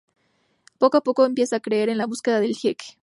[0.79, 2.97] Poco a poco empieza a creer en la búsqueda del jeque.